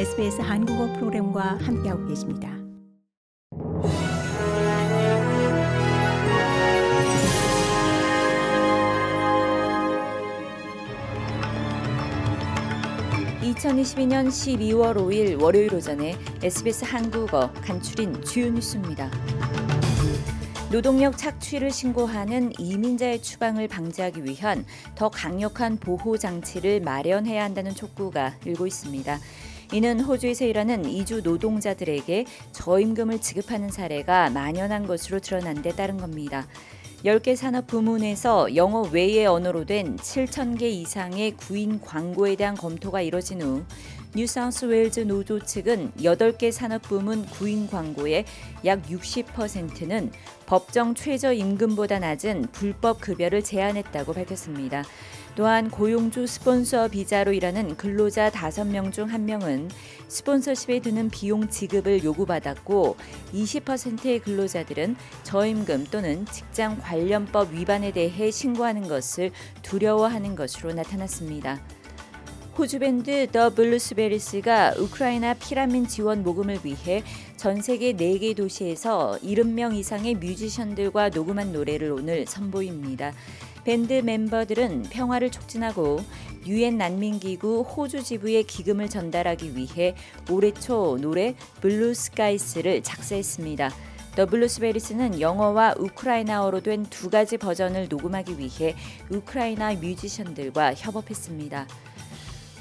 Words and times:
SBS 0.00 0.40
한국어 0.40 0.90
프로그램과 0.94 1.58
함께하고 1.60 2.06
계십니다. 2.06 2.48
(2022년 13.42 14.28
12월 14.28 14.96
5일) 14.96 15.38
월요일 15.38 15.74
오전에 15.74 16.16
SBS 16.42 16.86
한국어 16.86 17.52
간추린 17.52 18.24
주요 18.24 18.50
뉴스입니다. 18.50 19.10
노동력 20.72 21.18
착취를 21.18 21.70
신고하는 21.70 22.52
이민자의 22.58 23.20
추방을 23.20 23.68
방지하기 23.68 24.24
위한 24.24 24.64
더 24.94 25.10
강력한 25.10 25.76
보호 25.76 26.16
장치를 26.16 26.80
마련해야 26.80 27.44
한다는 27.44 27.74
촉구가 27.74 28.36
일고 28.46 28.66
있습니다. 28.66 29.18
이는 29.72 30.00
호주에서 30.00 30.46
일하는 30.46 30.84
이주 30.84 31.20
노동자들에게 31.22 32.26
저임금을 32.52 33.20
지급하는 33.20 33.70
사례가 33.70 34.30
만연한 34.30 34.86
것으로 34.86 35.20
드러난 35.20 35.62
데 35.62 35.70
따른 35.70 35.96
겁니다. 35.96 36.48
10개 37.04 37.36
산업 37.36 37.68
부문에서 37.68 38.56
영어 38.56 38.82
외의 38.82 39.26
언어로 39.26 39.64
된 39.64 39.96
7,000개 39.96 40.62
이상의 40.62 41.36
구인 41.36 41.80
광고에 41.80 42.34
대한 42.36 42.56
검토가 42.56 43.00
이뤄진 43.00 43.40
후 43.42 43.62
뉴사우스웨일즈 44.16 45.00
노조 45.00 45.38
측은 45.38 45.92
8개 45.98 46.50
산업 46.50 46.82
부문 46.82 47.24
구인 47.26 47.68
광고의 47.68 48.24
약 48.64 48.82
60%는 48.82 50.10
법정 50.46 50.96
최저 50.96 51.32
임금보다 51.32 52.00
낮은 52.00 52.48
불법 52.50 53.00
급여를 53.00 53.44
제한했다고 53.44 54.12
밝혔습니다. 54.12 54.82
또한 55.40 55.70
고용주 55.70 56.26
스폰서 56.26 56.88
비자로 56.88 57.32
일하는 57.32 57.74
근로자 57.78 58.28
5명 58.28 58.92
중 58.92 59.08
1명은 59.08 59.70
스폰서십에 60.06 60.80
드는 60.80 61.08
비용 61.08 61.48
지급을 61.48 62.04
요구받았고 62.04 62.96
20%의 63.32 64.18
근로자들은 64.18 64.96
저임금 65.22 65.86
또는 65.90 66.26
직장 66.26 66.76
관련법 66.76 67.54
위반에 67.54 67.90
대해 67.90 68.30
신고하는 68.30 68.86
것을 68.86 69.30
두려워하는 69.62 70.36
것으로 70.36 70.74
나타났습니다. 70.74 71.58
호주 72.58 72.80
밴드 72.80 73.26
더 73.32 73.48
블루스베리스가 73.48 74.74
우크라이나 74.76 75.32
피란민 75.32 75.88
지원 75.88 76.22
모금을 76.22 76.58
위해 76.64 77.02
전 77.38 77.62
세계 77.62 77.94
4개 77.94 78.36
도시에서 78.36 79.18
70명 79.22 79.74
이상의 79.74 80.16
뮤지션들과 80.16 81.08
녹음한 81.08 81.52
노래를 81.52 81.92
오늘 81.92 82.26
선보입니다. 82.26 83.14
밴드 83.64 83.92
멤버들은 83.92 84.84
평화를 84.84 85.30
촉진하고 85.30 86.00
유엔 86.46 86.78
난민기구 86.78 87.62
호주 87.62 88.02
지부에 88.02 88.42
기금을 88.42 88.88
전달하기 88.88 89.56
위해 89.56 89.94
올해 90.30 90.52
초 90.52 90.98
노래 91.00 91.34
Blue 91.60 91.94
Skies를 91.94 92.82
작사했습니다. 92.82 93.70
더 94.16 94.26
블루스베리스는 94.26 95.20
영어와 95.20 95.74
우크라이나어로 95.78 96.60
된 96.60 96.84
두 96.90 97.10
가지 97.10 97.36
버전을 97.36 97.88
녹음하기 97.88 98.38
위해 98.38 98.74
우크라이나 99.10 99.74
뮤지션들과 99.74 100.74
협업했습니다. 100.74 101.66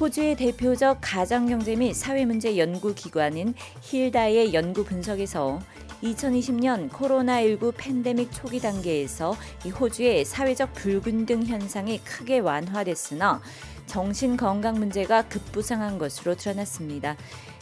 호주의 0.00 0.34
대표적 0.36 0.98
가정경제 1.00 1.76
및 1.76 1.94
사회문제 1.94 2.56
연구기관인 2.58 3.54
힐다의 3.82 4.54
연구 4.54 4.84
분석에서 4.84 5.60
2020년 6.04 6.90
코로나19 6.90 7.72
팬데믹 7.76 8.30
초기 8.30 8.60
단계에서 8.60 9.34
이 9.64 9.70
호주의 9.70 10.24
사회적 10.24 10.74
불균등 10.74 11.44
현상이 11.44 11.98
크게 12.04 12.40
완화됐으나 12.40 13.40
정신 13.86 14.36
건강 14.36 14.74
문제가 14.74 15.22
급부상한 15.22 15.98
것으로 15.98 16.36
드러났습니다. 16.36 17.16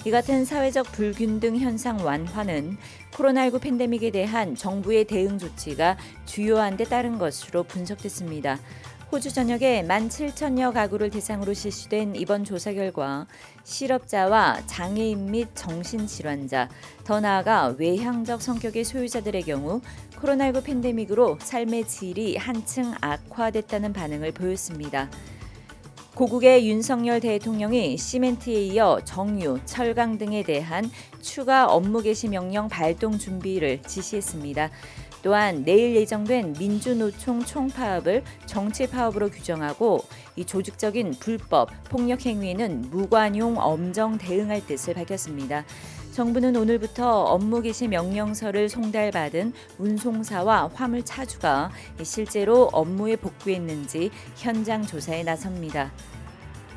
이 0.05 0.11
같은 0.11 0.45
사회적 0.45 0.91
불균등 0.93 1.59
현상 1.59 2.05
완화는 2.05 2.77
코로나19 3.13 3.61
팬데믹에 3.61 4.11
대한 4.11 4.57
정부의 4.57 5.05
대응 5.05 5.39
조치가 5.39 5.97
주요한 6.27 6.77
데 6.77 6.85
따른 6.85 7.19
것으로 7.19 7.63
분석됐습니다. 7.63 8.59
호주 9.13 9.31
전역에 9.31 9.85
17,000여 9.87 10.73
가구를 10.73 11.11
대상으로 11.11 11.53
실시된 11.53 12.17
이번 12.17 12.45
조사 12.45 12.73
결과 12.73 13.27
실업자와 13.63 14.63
장애인 14.65 15.31
및 15.31 15.49
정신질환자, 15.55 16.71
더 17.05 17.21
나아가 17.21 17.75
외향적 17.77 18.41
성격의 18.41 18.85
소유자들의 18.85 19.43
경우 19.43 19.83
코로나19 20.19 20.65
팬데믹으로 20.65 21.37
삶의 21.43 21.89
질이 21.89 22.39
한층 22.39 22.95
악화됐다는 23.03 23.93
반응을 23.93 24.33
보였습니다. 24.33 25.11
고국의 26.15 26.67
윤석열 26.67 27.21
대통령이 27.21 27.99
시멘트에 27.99 28.63
이어 28.65 29.01
정유, 29.05 29.61
철강 29.67 30.17
등에 30.17 30.43
대한 30.43 30.91
추가 31.21 31.67
업무 31.67 32.01
개시 32.01 32.29
명령 32.29 32.67
발동 32.69 33.19
준비를 33.19 33.83
지시했습니다. 33.83 34.71
또한 35.23 35.65
내일 35.65 35.95
예정된 35.97 36.57
민주노총 36.59 37.45
총파업을 37.45 38.25
정치 38.47 38.87
파업으로 38.89 39.31
규정하고 39.31 40.05
이 40.37 40.45
조직적인 40.45 41.13
불법 41.21 41.71
폭력 41.85 42.27
행위에는 42.27 42.91
무관용 42.91 43.59
엄정 43.59 44.19
대응할 44.19 44.67
뜻을 44.67 44.95
밝혔습니다. 44.95 45.65
정부는 46.13 46.57
오늘부터 46.57 47.23
업무 47.23 47.63
개시 47.63 47.89
명령서를 47.89 48.69
송달받은 48.69 49.55
운송사와 49.79 50.71
화물 50.75 51.03
차주가 51.05 51.71
실제로 52.03 52.69
업무에 52.73 53.17
복귀했는지 53.17 54.11
현장 54.37 54.85
조사에 54.85 55.23
나섭니다. 55.23 55.91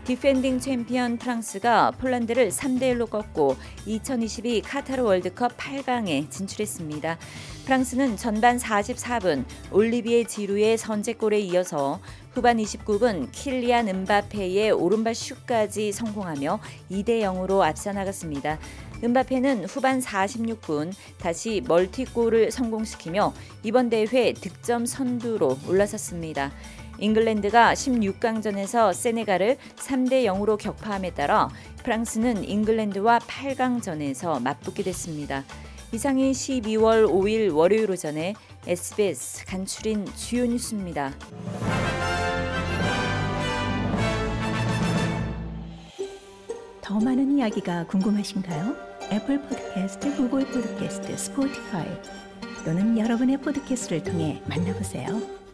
디펜딩 0.06 0.60
챔피언 0.60 1.18
프랑스가 1.18 1.90
폴란드를 1.98 2.50
3대 2.50 2.94
1로 2.94 3.10
꺾고 3.10 3.56
2022 3.88 4.62
카타르 4.62 5.02
월드컵 5.02 5.58
8강에 5.58 6.30
진출했습니다. 6.30 7.18
프랑스는 7.66 8.16
전반 8.16 8.58
44분 8.58 9.46
올리비에 9.72 10.26
지루의 10.26 10.78
선제골에 10.78 11.40
이어서 11.40 12.00
후반 12.34 12.58
29분 12.58 13.30
킬리안 13.32 13.88
은바페의 13.88 14.74
오른발 14.74 15.16
슛까지 15.16 15.92
성공하며 15.92 16.60
2대 16.92 17.22
0으로 17.22 17.62
앞서 17.62 17.92
나갔습니다. 17.92 18.60
은바페는 19.04 19.66
후반 19.66 20.00
46분 20.00 20.94
다시 21.18 21.64
멀티골을 21.68 22.52
성공시키며 22.52 23.34
이번 23.64 23.90
대회 23.90 24.34
득점 24.34 24.86
선두로 24.86 25.58
올라섰습니다. 25.68 26.52
잉글랜드가 27.00 27.74
16강전에서 27.74 28.94
세네갈을 28.94 29.58
3대 29.76 30.26
0으로 30.26 30.58
격파함에 30.58 31.14
따라 31.14 31.50
프랑스는 31.84 32.44
잉글랜드와 32.44 33.20
8강전에서 33.20 34.42
맞붙게 34.42 34.84
됐습니다. 34.84 35.44
이상이 35.92 36.32
12월 36.32 37.08
5일 37.08 37.56
월요일 37.56 37.92
오전에 37.92 38.34
SBS 38.68 39.46
간추린 39.46 40.06
주요 40.16 40.46
뉴스입니다. 40.46 41.14
더 46.82 47.00
많은 47.00 47.38
이야기가 47.38 47.88
궁금하신가요? 47.88 48.76
애플 49.12 49.42
포드캐스트, 49.42 50.16
구글 50.16 50.46
포드캐스트, 50.46 51.18
스포티파이 51.18 51.88
또는 52.64 52.98
여러분의 52.98 53.38
포드캐스트를 53.38 54.04
통해 54.04 54.42
만나보세요. 54.48 55.45